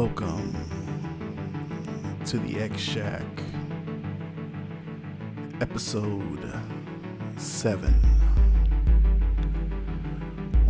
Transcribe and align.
Welcome 0.00 0.54
to 2.26 2.38
the 2.38 2.60
X 2.60 2.78
Shack, 2.80 3.24
episode 5.60 6.52
7. 7.36 7.92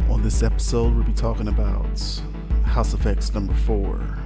On 0.09 0.23
this 0.23 0.43
episode, 0.43 0.95
we'll 0.95 1.05
be 1.05 1.13
talking 1.13 1.49
about 1.49 2.23
House 2.65 2.95
X 3.05 3.35
number 3.35 3.53
4, 3.53 4.19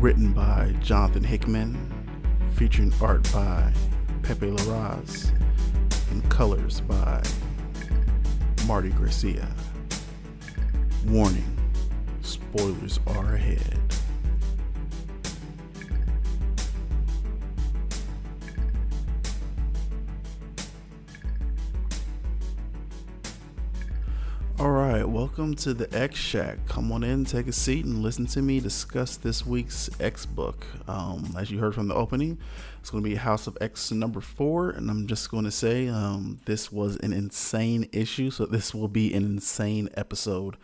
written 0.00 0.32
by 0.32 0.74
Jonathan 0.80 1.22
Hickman, 1.22 1.78
featuring 2.56 2.92
art 3.00 3.22
by 3.32 3.72
Pepe 4.24 4.50
Larraz, 4.50 5.30
and 6.10 6.28
colors 6.28 6.80
by 6.80 7.22
Marty 8.66 8.90
Garcia. 8.90 9.46
Warning 11.06 11.61
spoilers 12.52 13.00
are 13.06 13.34
ahead. 13.34 13.80
All 24.58 24.70
right, 24.70 25.02
welcome 25.02 25.54
to 25.56 25.72
the 25.72 25.88
X 25.98 26.18
Shack. 26.18 26.58
Come 26.68 26.92
on 26.92 27.02
in, 27.02 27.24
take 27.24 27.46
a 27.46 27.52
seat, 27.52 27.86
and 27.86 28.02
listen 28.02 28.26
to 28.26 28.42
me 28.42 28.60
discuss 28.60 29.16
this 29.16 29.46
week's 29.46 29.88
X 29.98 30.26
book. 30.26 30.66
Um, 30.86 31.34
as 31.38 31.50
you 31.50 31.58
heard 31.58 31.74
from 31.74 31.88
the 31.88 31.94
opening, 31.94 32.36
it's 32.80 32.90
going 32.90 33.02
to 33.02 33.08
be 33.08 33.16
House 33.16 33.46
of 33.46 33.56
X 33.62 33.90
number 33.92 34.20
four, 34.20 34.68
and 34.68 34.90
I'm 34.90 35.06
just 35.06 35.30
going 35.30 35.44
to 35.44 35.50
say 35.50 35.88
um, 35.88 36.38
this 36.44 36.70
was 36.70 36.96
an 36.96 37.14
insane 37.14 37.88
issue, 37.92 38.30
so 38.30 38.44
this 38.44 38.74
will 38.74 38.88
be 38.88 39.14
an 39.14 39.24
insane 39.24 39.88
episode. 39.94 40.58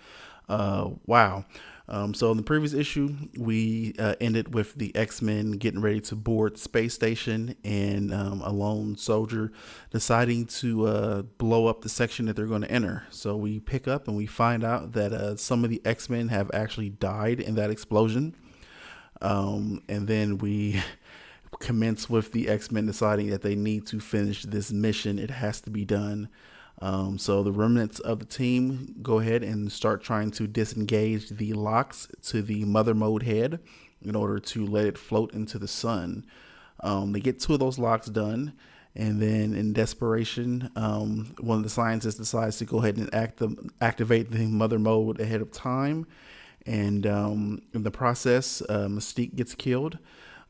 Uh, 0.51 0.91
wow. 1.07 1.45
Um, 1.91 2.13
so 2.13 2.31
in 2.31 2.37
the 2.37 2.43
previous 2.43 2.75
issue, 2.75 3.17
we 3.39 3.95
uh, 3.99 4.15
ended 4.21 4.53
with 4.53 4.75
the 4.75 4.95
X 4.95 5.23
Men 5.23 5.53
getting 5.53 5.81
ready 5.81 6.01
to 6.03 6.17
board 6.17 6.59
space 6.59 6.93
station, 6.93 7.57
and 7.65 8.13
um, 8.13 8.43
a 8.43 8.53
lone 8.53 8.97
soldier 8.97 9.51
deciding 9.91 10.47
to 10.47 10.87
uh, 10.87 11.23
blow 11.23 11.67
up 11.67 11.81
the 11.81 11.89
section 11.89 12.27
that 12.27 12.37
they're 12.37 12.47
going 12.47 12.63
to 12.63 12.71
enter. 12.71 13.05
So 13.11 13.37
we 13.37 13.59
pick 13.59 13.89
up 13.89 14.07
and 14.07 14.17
we 14.17 14.27
find 14.27 14.65
out 14.65 14.93
that 14.93 15.13
uh, 15.13 15.37
some 15.37 15.65
of 15.65 15.71
the 15.71 15.81
X 15.85 16.11
Men 16.11 16.29
have 16.29 16.51
actually 16.53 16.91
died 16.91 17.41
in 17.41 17.55
that 17.55 17.71
explosion, 17.71 18.35
um, 19.21 19.83
and 19.89 20.07
then 20.07 20.39
we. 20.39 20.83
commence 21.61 22.11
with 22.11 22.31
the 22.33 22.47
X 22.47 22.71
Men 22.71 22.85
deciding 22.87 23.29
that 23.31 23.41
they 23.43 23.57
need 23.57 23.87
to 23.87 23.99
finish 23.99 24.45
this 24.45 24.71
mission. 24.71 25.19
It 25.19 25.31
has 25.31 25.63
to 25.63 25.71
be 25.71 25.85
done. 25.85 26.29
Um, 26.81 27.19
so 27.19 27.43
the 27.43 27.53
remnants 27.53 27.99
of 28.01 28.21
the 28.21 28.25
team 28.25 28.95
go 29.03 29.19
ahead 29.19 29.43
and 29.43 29.71
start 29.71 30.03
trying 30.03 30.31
to 30.33 30.47
disengage 30.47 31.31
the 31.31 31.53
locks 31.53 32.09
to 32.25 32.41
the 32.43 32.65
Mother 32.65 32.95
Mold 32.95 33.25
head 33.25 33.59
in 34.03 34.15
order 34.15 34.39
to 34.39 34.65
let 34.65 34.87
it 34.87 34.97
float 34.97 35.35
into 35.35 35.59
the 35.59 35.67
sun. 35.69 36.25
Um, 36.81 37.13
they 37.13 37.21
get 37.21 37.41
two 37.41 37.55
of 37.55 37.61
those 37.61 37.79
locks 37.79 38.07
done, 38.07 38.53
and 38.95 39.21
then 39.21 39.55
in 39.55 39.73
desperation, 39.73 40.71
um, 40.77 41.35
one 41.41 41.59
of 41.59 41.65
the 41.65 41.71
scientists 41.71 42.15
decides 42.15 42.59
to 42.59 42.65
go 42.65 42.79
ahead 42.79 42.97
and 42.97 43.13
act 43.13 43.39
the, 43.39 43.71
activate 43.81 44.31
the 44.31 44.47
Mother 44.47 44.79
Mold 44.79 45.21
ahead 45.21 45.41
of 45.41 45.51
time. 45.51 46.07
And 46.65 47.07
um, 47.07 47.63
in 47.75 47.83
the 47.83 47.91
process, 47.91 48.63
uh, 48.69 48.87
Mystique 48.89 49.35
gets 49.35 49.55
killed. 49.55 49.99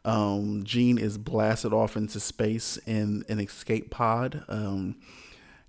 Um, 0.04 0.62
Jean 0.64 0.98
is 0.98 1.16
blasted 1.16 1.72
off 1.72 1.96
into 1.96 2.20
space 2.20 2.78
in 2.86 3.24
an 3.28 3.40
escape 3.40 3.90
pod. 3.90 4.44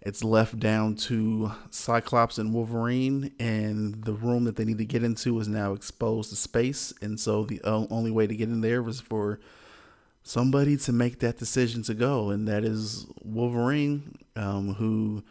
It's 0.01 0.23
left 0.23 0.59
down 0.59 0.95
to 0.95 1.51
Cyclops 1.71 2.37
and 2.37 2.53
Wolverine, 2.53 3.33
and 3.37 4.01
the 4.03 4.13
room 4.13 4.45
that 4.45 4.55
they 4.55 4.63
need 4.63 4.77
to 4.77 4.85
get 4.85 5.03
into 5.03 5.37
is 5.39 5.47
now 5.47 5.73
exposed 5.73 6.29
to 6.29 6.37
space. 6.37 6.93
And 7.01 7.19
so 7.19 7.43
the 7.43 7.61
only 7.63 8.11
way 8.11 8.25
to 8.25 8.35
get 8.35 8.47
in 8.47 8.61
there 8.61 8.81
was 8.81 9.01
for 9.01 9.41
somebody 10.23 10.77
to 10.77 10.93
make 10.93 11.19
that 11.19 11.37
decision 11.37 11.83
to 11.83 11.93
go, 11.93 12.29
and 12.29 12.47
that 12.47 12.63
is 12.63 13.07
Wolverine, 13.21 14.17
um, 14.37 14.75
who 14.75 15.23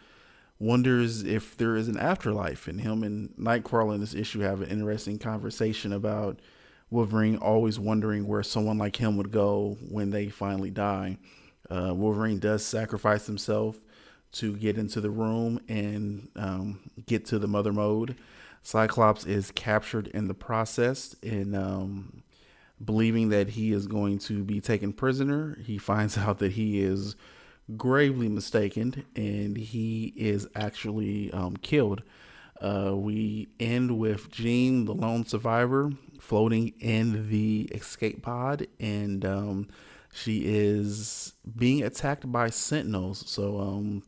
wonders 0.58 1.22
if 1.22 1.56
there 1.56 1.76
is 1.76 1.88
an 1.88 1.96
afterlife. 1.96 2.68
And 2.68 2.80
him 2.80 3.02
and 3.02 3.30
Nightcrawler 3.38 3.94
in 3.94 4.00
this 4.00 4.14
issue 4.14 4.40
have 4.40 4.60
an 4.60 4.68
interesting 4.68 5.18
conversation 5.18 5.94
about 5.94 6.40
Wolverine 6.90 7.36
always 7.36 7.78
wondering 7.78 8.26
where 8.26 8.42
someone 8.42 8.76
like 8.76 8.96
him 8.96 9.16
would 9.16 9.30
go 9.30 9.78
when 9.88 10.10
they 10.10 10.28
finally 10.28 10.70
die. 10.70 11.16
Uh, 11.70 11.92
Wolverine 11.94 12.38
does 12.38 12.64
sacrifice 12.64 13.26
himself 13.26 13.78
to 14.32 14.56
get 14.56 14.76
into 14.78 15.00
the 15.00 15.10
room 15.10 15.60
and 15.68 16.28
um, 16.36 16.90
get 17.06 17.24
to 17.26 17.38
the 17.38 17.48
Mother 17.48 17.72
Mold. 17.72 18.14
Cyclops 18.62 19.24
is 19.24 19.50
captured 19.52 20.08
in 20.08 20.28
the 20.28 20.34
process 20.34 21.16
and 21.22 21.56
um, 21.56 22.22
believing 22.84 23.30
that 23.30 23.50
he 23.50 23.72
is 23.72 23.86
going 23.86 24.18
to 24.18 24.44
be 24.44 24.60
taken 24.60 24.92
prisoner. 24.92 25.58
He 25.64 25.78
finds 25.78 26.18
out 26.18 26.38
that 26.38 26.52
he 26.52 26.80
is 26.80 27.16
gravely 27.76 28.28
mistaken 28.28 29.04
and 29.14 29.56
he 29.56 30.12
is 30.16 30.48
actually 30.54 31.32
um, 31.32 31.56
killed. 31.56 32.02
Uh, 32.60 32.92
we 32.94 33.48
end 33.60 33.98
with 33.98 34.30
Jean, 34.30 34.84
the 34.84 34.94
lone 34.94 35.24
survivor, 35.24 35.92
floating 36.18 36.72
in 36.80 37.30
the 37.30 37.68
escape 37.72 38.22
pod, 38.22 38.66
and 38.80 39.24
um, 39.24 39.68
she 40.12 40.42
is 40.44 41.34
being 41.56 41.84
attacked 41.84 42.30
by 42.30 42.50
sentinels. 42.50 43.22
So 43.28 43.60
um, 43.60 44.02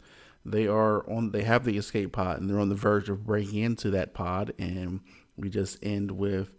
they 0.44 0.66
are 0.66 1.08
on 1.10 1.32
they 1.32 1.42
have 1.42 1.64
the 1.64 1.76
escape 1.76 2.12
pod 2.12 2.40
and 2.40 2.48
they're 2.48 2.60
on 2.60 2.68
the 2.68 2.74
verge 2.74 3.08
of 3.08 3.26
breaking 3.26 3.62
into 3.62 3.90
that 3.90 4.14
pod. 4.14 4.54
And 4.58 5.00
we 5.36 5.50
just 5.50 5.78
end 5.82 6.10
with 6.12 6.50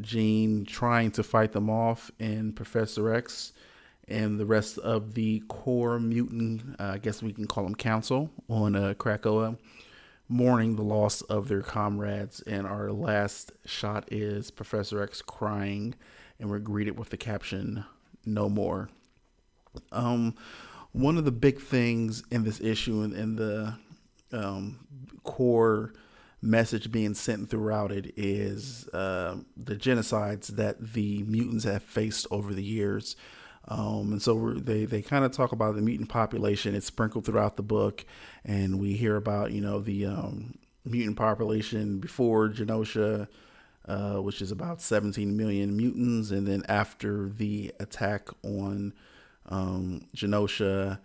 Jean 0.00 0.64
trying 0.64 1.10
to 1.12 1.22
fight 1.22 1.52
them 1.52 1.70
off 1.70 2.10
and 2.18 2.54
Professor 2.54 3.12
X 3.12 3.52
and 4.06 4.40
the 4.40 4.46
rest 4.46 4.78
of 4.78 5.14
the 5.14 5.42
core 5.48 6.00
mutant 6.00 6.76
uh, 6.80 6.92
I 6.94 6.98
guess 6.98 7.22
we 7.22 7.32
can 7.32 7.46
call 7.46 7.64
them 7.64 7.74
council 7.74 8.30
on 8.48 8.74
uh, 8.74 8.94
Krakoa 8.94 9.58
mourning 10.28 10.76
the 10.76 10.82
loss 10.82 11.22
of 11.22 11.48
their 11.48 11.62
comrades. 11.62 12.40
And 12.42 12.66
our 12.66 12.92
last 12.92 13.52
shot 13.64 14.12
is 14.12 14.50
Professor 14.50 15.02
X 15.02 15.22
crying 15.22 15.94
and 16.38 16.50
we're 16.50 16.58
greeted 16.58 16.98
with 16.98 17.10
the 17.10 17.16
caption 17.16 17.84
no 18.24 18.48
more. 18.48 18.88
Um 19.92 20.34
one 20.92 21.16
of 21.16 21.24
the 21.24 21.32
big 21.32 21.60
things 21.60 22.22
in 22.30 22.44
this 22.44 22.60
issue 22.60 23.02
and, 23.02 23.14
and 23.14 23.38
the 23.38 23.74
um, 24.32 24.78
core 25.24 25.92
message 26.40 26.92
being 26.92 27.14
sent 27.14 27.50
throughout 27.50 27.90
it 27.90 28.12
is 28.16 28.88
uh, 28.90 29.36
the 29.56 29.74
genocides 29.74 30.48
that 30.48 30.94
the 30.94 31.22
mutants 31.24 31.64
have 31.64 31.82
faced 31.82 32.26
over 32.30 32.54
the 32.54 32.62
years. 32.62 33.16
Um, 33.66 34.12
and 34.12 34.22
so 34.22 34.54
they, 34.54 34.84
they 34.84 35.02
kind 35.02 35.24
of 35.24 35.32
talk 35.32 35.52
about 35.52 35.74
the 35.74 35.82
mutant 35.82 36.08
population. 36.08 36.74
It's 36.74 36.86
sprinkled 36.86 37.26
throughout 37.26 37.56
the 37.56 37.62
book, 37.62 38.06
and 38.44 38.80
we 38.80 38.94
hear 38.94 39.16
about 39.16 39.52
you 39.52 39.60
know 39.60 39.80
the 39.80 40.06
um, 40.06 40.58
mutant 40.86 41.18
population 41.18 41.98
before 41.98 42.48
Genosha, 42.48 43.28
uh, 43.86 44.16
which 44.16 44.40
is 44.40 44.50
about 44.50 44.80
17 44.80 45.36
million 45.36 45.76
mutants, 45.76 46.30
and 46.30 46.46
then 46.46 46.62
after 46.66 47.28
the 47.28 47.74
attack 47.78 48.28
on 48.42 48.94
um, 49.48 50.02
Genosha. 50.14 50.98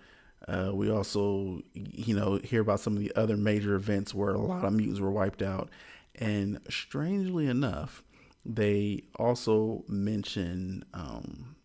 Uh, 0.48 0.72
we 0.74 0.92
also, 0.92 1.62
you 1.74 2.16
know, 2.16 2.40
hear 2.44 2.62
about 2.62 2.80
some 2.80 2.94
of 2.94 3.00
the 3.00 3.14
other 3.16 3.38
major 3.38 3.76
events 3.76 4.14
where 4.14 4.32
a 4.32 4.38
lot 4.38 4.66
of 4.66 4.74
mutants 4.74 5.00
were 5.00 5.12
wiped 5.12 5.42
out. 5.42 5.70
And 6.16 6.60
strangely 6.70 7.48
enough, 7.48 8.04
they 8.46 9.04
also 9.16 9.84
mention 9.88 10.84
um, 10.94 11.56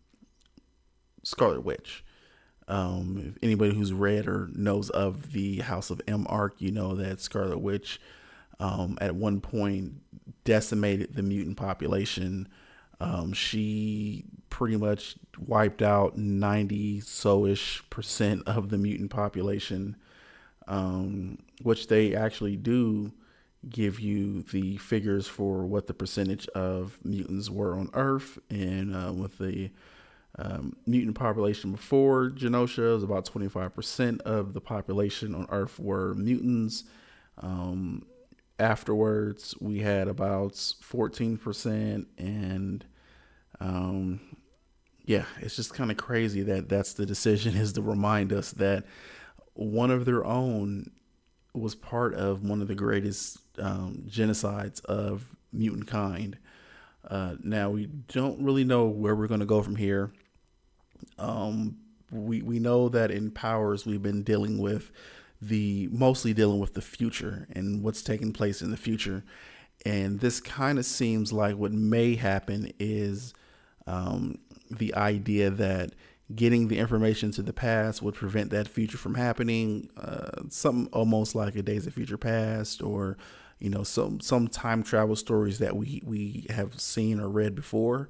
Scarlet 1.23 1.63
Witch. 1.63 2.03
Um, 2.67 3.33
if 3.33 3.43
anybody 3.43 3.73
who's 3.73 3.91
read 3.91 4.27
or 4.27 4.49
knows 4.53 4.89
of 4.91 5.33
the 5.33 5.57
House 5.57 5.89
of 5.89 6.01
M 6.07 6.25
arc, 6.29 6.61
you 6.61 6.71
know 6.71 6.95
that 6.95 7.19
Scarlet 7.19 7.59
Witch 7.59 7.99
um, 8.59 8.97
at 9.01 9.15
one 9.15 9.41
point 9.41 9.93
decimated 10.43 11.15
the 11.15 11.23
mutant 11.23 11.57
population 11.57 12.47
um, 12.99 13.33
she 13.33 14.25
pretty 14.49 14.75
much 14.75 15.15
wiped 15.37 15.81
out 15.81 16.17
90 16.17 16.99
so 17.01 17.45
ish 17.45 17.83
percent 17.89 18.43
of 18.45 18.69
the 18.69 18.77
mutant 18.77 19.09
population, 19.09 19.95
um, 20.67 21.37
which 21.61 21.87
they 21.87 22.15
actually 22.15 22.57
do 22.57 23.11
give 23.69 23.99
you 23.99 24.41
the 24.43 24.77
figures 24.77 25.27
for 25.27 25.65
what 25.65 25.87
the 25.87 25.93
percentage 25.93 26.47
of 26.49 26.97
mutants 27.03 27.49
were 27.49 27.77
on 27.77 27.89
Earth. 27.93 28.39
And 28.49 28.95
uh, 28.95 29.11
with 29.13 29.37
the 29.37 29.69
um, 30.37 30.75
mutant 30.85 31.15
population 31.15 31.71
before 31.71 32.29
Genosha, 32.29 32.89
it 32.89 32.93
was 32.93 33.03
about 33.03 33.25
25% 33.25 34.21
of 34.21 34.53
the 34.53 34.61
population 34.61 35.35
on 35.35 35.45
Earth 35.49 35.79
were 35.79 36.15
mutants. 36.15 36.83
Um, 37.37 38.05
afterwards, 38.59 39.55
we 39.59 39.79
had 39.79 40.07
about 40.07 40.53
14%, 40.53 42.05
and 42.17 42.85
um, 43.59 44.19
yeah, 45.05 45.25
it's 45.39 45.55
just 45.55 45.73
kind 45.73 45.91
of 45.91 45.97
crazy 45.97 46.43
that 46.43 46.69
that's 46.69 46.93
the 46.93 47.05
decision 47.05 47.55
is 47.55 47.73
to 47.73 47.81
remind 47.81 48.31
us 48.31 48.51
that 48.53 48.85
one 49.53 49.91
of 49.91 50.05
their 50.05 50.25
own 50.25 50.91
was 51.53 51.75
part 51.75 52.13
of 52.13 52.43
one 52.43 52.61
of 52.61 52.67
the 52.67 52.75
greatest 52.75 53.39
um, 53.57 54.03
genocides 54.07 54.83
of 54.85 55.35
mutant 55.51 55.87
kind. 55.87 56.37
Uh, 57.07 57.35
now 57.41 57.69
we 57.69 57.87
don't 57.87 58.43
really 58.43 58.63
know 58.63 58.85
where 58.85 59.15
we're 59.15 59.27
going 59.27 59.39
to 59.39 59.45
go 59.45 59.61
from 59.61 59.75
here. 59.75 60.11
Um, 61.17 61.77
we 62.11 62.41
we 62.41 62.59
know 62.59 62.89
that 62.89 63.11
in 63.11 63.31
powers 63.31 63.85
we've 63.85 64.01
been 64.01 64.23
dealing 64.23 64.57
with 64.57 64.91
the 65.41 65.87
mostly 65.91 66.33
dealing 66.33 66.59
with 66.59 66.73
the 66.73 66.81
future 66.81 67.47
and 67.51 67.83
what's 67.83 68.01
taking 68.01 68.33
place 68.33 68.61
in 68.61 68.71
the 68.71 68.77
future, 68.77 69.23
and 69.85 70.19
this 70.19 70.39
kind 70.39 70.77
of 70.77 70.85
seems 70.85 71.31
like 71.31 71.55
what 71.55 71.71
may 71.71 72.15
happen 72.15 72.71
is 72.79 73.33
um, 73.87 74.37
the 74.69 74.93
idea 74.95 75.49
that 75.49 75.93
getting 76.35 76.67
the 76.67 76.77
information 76.77 77.31
to 77.31 77.41
the 77.41 77.53
past 77.53 78.01
would 78.01 78.13
prevent 78.13 78.51
that 78.51 78.67
future 78.67 78.97
from 78.97 79.15
happening. 79.15 79.89
Uh, 79.97 80.43
something 80.49 80.91
almost 80.93 81.35
like 81.35 81.55
a 81.55 81.61
Days 81.61 81.87
of 81.87 81.93
Future 81.93 82.17
Past, 82.17 82.81
or 82.81 83.17
you 83.59 83.69
know, 83.69 83.83
some 83.83 84.19
some 84.19 84.47
time 84.47 84.83
travel 84.83 85.15
stories 85.15 85.59
that 85.59 85.75
we 85.75 86.01
we 86.05 86.45
have 86.49 86.79
seen 86.79 87.19
or 87.19 87.29
read 87.29 87.55
before, 87.55 88.09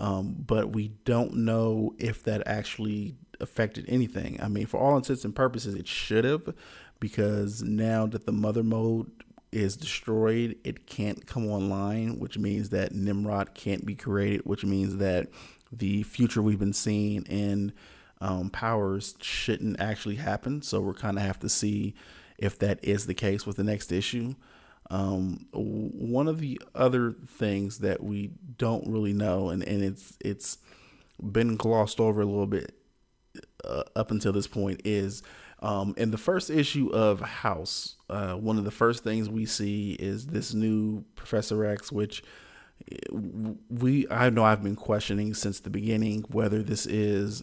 um, 0.00 0.36
but 0.46 0.70
we 0.70 0.88
don't 1.04 1.34
know 1.34 1.94
if 1.98 2.22
that 2.24 2.46
actually 2.46 3.16
affected 3.40 3.84
anything. 3.88 4.38
I 4.40 4.48
mean, 4.48 4.66
for 4.66 4.78
all 4.78 4.96
intents 4.96 5.24
and 5.24 5.34
purposes, 5.34 5.74
it 5.74 5.86
should 5.86 6.24
have, 6.24 6.54
because 7.00 7.62
now 7.62 8.06
that 8.06 8.26
the 8.26 8.32
Mother 8.32 8.62
Mold 8.62 9.10
is 9.50 9.76
destroyed, 9.76 10.56
it 10.64 10.86
can't 10.86 11.26
come 11.26 11.50
online, 11.50 12.18
which 12.18 12.36
means 12.38 12.70
that 12.70 12.92
Nimrod 12.92 13.54
can't 13.54 13.86
be 13.86 13.94
created, 13.94 14.42
which 14.44 14.64
means 14.64 14.96
that 14.96 15.28
the 15.72 16.02
future 16.02 16.42
we've 16.42 16.58
been 16.58 16.72
seeing 16.72 17.22
in 17.24 17.72
um, 18.20 18.50
powers 18.50 19.14
shouldn't 19.20 19.80
actually 19.80 20.16
happen. 20.16 20.62
So 20.62 20.80
we're 20.80 20.94
kind 20.94 21.16
of 21.16 21.22
have 21.22 21.38
to 21.40 21.48
see 21.48 21.94
if 22.36 22.58
that 22.58 22.82
is 22.82 23.06
the 23.06 23.14
case 23.14 23.46
with 23.46 23.56
the 23.56 23.64
next 23.64 23.92
issue. 23.92 24.34
Um, 24.90 25.46
one 25.52 26.28
of 26.28 26.40
the 26.40 26.60
other 26.74 27.12
things 27.12 27.78
that 27.80 28.02
we 28.02 28.30
don't 28.56 28.86
really 28.86 29.12
know, 29.12 29.50
and, 29.50 29.62
and 29.62 29.82
it's 29.82 30.16
it's 30.20 30.58
been 31.20 31.56
glossed 31.56 32.00
over 32.00 32.22
a 32.22 32.26
little 32.26 32.46
bit 32.46 32.77
uh, 33.64 33.84
up 33.96 34.10
until 34.10 34.32
this 34.32 34.46
point, 34.46 34.82
is 34.84 35.22
um, 35.60 35.94
in 35.96 36.10
the 36.10 36.18
first 36.18 36.50
issue 36.50 36.88
of 36.90 37.20
House. 37.20 37.96
Uh, 38.08 38.34
one 38.34 38.58
of 38.58 38.64
the 38.64 38.70
first 38.70 39.04
things 39.04 39.28
we 39.28 39.44
see 39.46 39.92
is 39.92 40.26
this 40.26 40.54
new 40.54 41.04
Professor 41.14 41.64
X, 41.64 41.92
which 41.92 42.22
we 43.68 44.06
I 44.10 44.30
know 44.30 44.44
I've 44.44 44.62
been 44.62 44.76
questioning 44.76 45.34
since 45.34 45.60
the 45.60 45.70
beginning 45.70 46.24
whether 46.28 46.62
this 46.62 46.86
is 46.86 47.42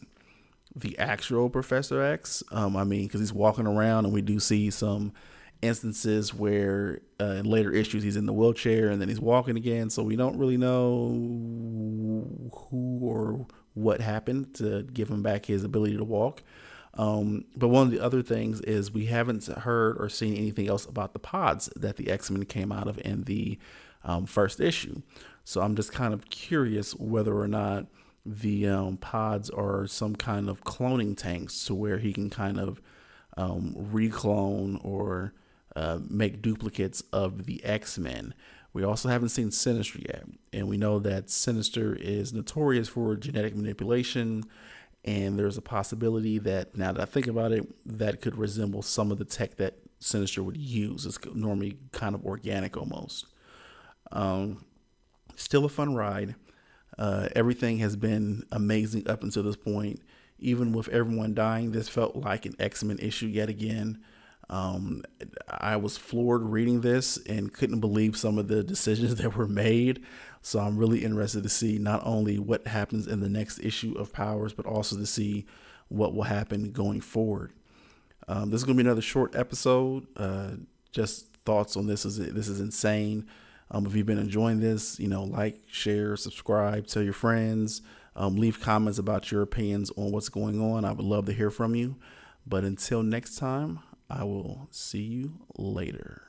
the 0.76 0.98
actual 0.98 1.50
Professor 1.50 2.02
X. 2.02 2.44
Um, 2.52 2.76
I 2.76 2.84
mean, 2.84 3.04
because 3.04 3.20
he's 3.20 3.34
walking 3.34 3.68
around, 3.68 4.06
and 4.06 4.14
we 4.14 4.22
do 4.22 4.40
see 4.40 4.70
some 4.70 5.14
instances 5.62 6.34
where 6.34 7.02
uh, 7.20 7.26
in 7.26 7.46
later 7.46 7.72
issues 7.72 8.04
he's 8.04 8.16
in 8.16 8.26
the 8.26 8.34
wheelchair 8.34 8.90
and 8.90 9.02
then 9.02 9.10
he's 9.10 9.20
walking 9.20 9.58
again. 9.58 9.90
So 9.90 10.04
we 10.04 10.16
don't 10.16 10.38
really 10.38 10.58
know 10.58 11.10
who 12.52 13.00
or 13.02 13.48
what 13.76 14.02
happened 14.02 14.56
to 14.56 14.84
give 14.84 15.10
him 15.10 15.22
back 15.22 15.46
his 15.46 15.64
ability 15.64 15.98
to 15.98 16.04
walk. 16.04 16.42
Um, 16.96 17.46
but 17.56 17.68
one 17.68 17.88
of 17.88 17.92
the 17.92 18.00
other 18.00 18.24
things 18.24 18.62
is 18.62 18.92
we 18.92 19.06
haven't 19.06 19.46
heard 19.46 19.98
or 20.00 20.10
seen 20.10 20.36
anything 20.36 20.68
else 20.68 20.86
about 20.86 21.14
the 21.14 21.20
pods 21.20 21.70
that 21.76 21.98
the 21.98 22.10
X 22.10 22.32
Men 22.32 22.46
came 22.46 22.72
out 22.72 22.88
of 22.88 23.00
in 23.04 23.24
the 23.24 23.60
um, 24.04 24.26
first 24.26 24.60
issue. 24.60 25.02
So 25.44 25.62
I'm 25.62 25.76
just 25.76 25.92
kind 25.92 26.14
of 26.14 26.30
curious 26.30 26.96
whether 26.96 27.38
or 27.38 27.48
not 27.48 27.86
the 28.26 28.68
um, 28.68 28.98
pods 28.98 29.50
are 29.50 29.86
some 29.86 30.16
kind 30.16 30.50
of 30.50 30.64
cloning 30.64 31.16
tanks 31.16 31.66
to 31.66 31.76
where 31.76 32.00
he 32.00 32.12
can 32.14 32.30
kind 32.30 32.60
of 32.60 32.82
um, 33.38 33.74
reclone 33.76 34.80
or 34.84 35.34
uh, 35.76 36.00
make 36.10 36.42
duplicates 36.42 37.04
of 37.12 37.46
the 37.46 37.64
X 37.64 37.98
Men. 38.00 38.34
We 38.76 38.84
also 38.84 39.08
haven't 39.08 39.30
seen 39.30 39.52
Sinister 39.52 40.00
yet, 40.00 40.26
and 40.52 40.68
we 40.68 40.76
know 40.76 41.00
that 41.00 41.30
Sinister 41.30 41.96
is 41.96 42.34
notorious 42.34 42.90
for 42.90 43.16
genetic 43.16 43.56
manipulation. 43.56 44.44
And 45.06 45.40
there's 45.40 45.58
a 45.58 45.62
possibility 45.62 46.40
that 46.40 46.76
now 46.76 46.92
that 46.92 47.02
I 47.02 47.06
think 47.06 47.28
about 47.28 47.54
it, 47.54 47.66
that 47.86 48.20
could 48.20 48.36
resemble 48.36 48.82
some 48.82 49.14
of 49.14 49.18
the 49.18 49.24
tech 49.24 49.56
that 49.56 49.76
Sinister 50.00 50.44
would 50.44 50.58
use. 50.58 51.06
It's 51.06 51.18
normally 51.34 51.78
kind 51.94 52.16
of 52.16 52.26
organic 52.26 52.76
almost. 52.76 53.28
Um, 54.12 54.66
still 55.38 55.64
a 55.64 55.70
fun 55.70 55.96
ride. 55.96 56.36
Uh, 56.98 57.30
everything 57.34 57.78
has 57.78 57.96
been 57.96 58.44
amazing 58.52 59.08
up 59.08 59.24
until 59.24 59.44
this 59.44 59.56
point. 59.56 60.02
Even 60.38 60.74
with 60.74 60.90
everyone 60.90 61.34
dying, 61.34 61.72
this 61.72 61.88
felt 61.88 62.18
like 62.18 62.46
an 62.46 62.56
X 62.60 62.84
Men 62.84 63.00
issue 63.00 63.28
yet 63.28 63.48
again. 63.48 64.04
Um, 64.50 65.04
I 65.50 65.76
was 65.78 65.98
floored 65.98 66.44
reading 66.44 66.82
this 66.82 67.18
and 67.26 67.54
couldn't 67.54 67.80
believe 67.80 68.16
some 68.16 68.38
of 68.38 68.48
the 68.48 68.64
decisions 68.64 69.16
that 69.22 69.36
were 69.36 69.48
made. 69.48 70.04
So 70.42 70.60
I'm 70.60 70.78
really 70.78 71.04
interested 71.04 71.44
to 71.44 71.50
see 71.50 71.80
not 71.80 72.06
only 72.06 72.38
what 72.38 72.68
happens 72.68 73.08
in 73.08 73.20
the 73.20 73.30
next 73.30 73.60
issue 73.60 73.96
of 73.98 74.14
Powers, 74.14 74.54
but 74.54 74.66
also 74.66 74.96
to 74.98 75.06
see 75.06 75.46
what 75.88 76.14
will 76.14 76.24
happen 76.24 76.72
going 76.72 77.02
forward. 77.02 77.54
Um, 78.28 78.50
this 78.50 78.60
is 78.62 78.64
going 78.64 78.78
to 78.78 78.84
be 78.84 78.88
another 78.88 79.02
short 79.02 79.36
episode. 79.36 80.08
Uh, 80.16 80.52
just 80.92 81.28
thoughts 81.46 81.76
on 81.78 81.88
this 81.88 82.06
is 82.06 82.18
this 82.18 82.48
is 82.48 82.60
insane. 82.60 83.28
Um, 83.72 83.86
if 83.86 83.96
you've 83.96 84.06
been 84.06 84.20
enjoying 84.20 84.60
this, 84.60 85.00
you 85.00 85.08
know, 85.08 85.24
like, 85.24 85.64
share, 85.68 86.16
subscribe, 86.16 86.86
tell 86.86 87.02
your 87.02 87.14
friends, 87.14 87.82
um, 88.16 88.36
leave 88.36 88.62
comments 88.62 89.00
about 89.00 89.32
your 89.32 89.42
opinions 89.42 89.92
on 89.98 90.12
what's 90.12 90.30
going 90.30 90.62
on. 90.62 90.86
I 90.86 90.92
would 90.92 91.06
love 91.06 91.26
to 91.26 91.34
hear 91.34 91.50
from 91.50 91.76
you. 91.76 91.96
But 92.48 92.64
until 92.64 93.02
next 93.02 93.38
time, 93.38 93.80
I 94.10 94.24
will 94.24 94.68
see 94.72 95.02
you 95.02 95.34
later. 95.58 96.22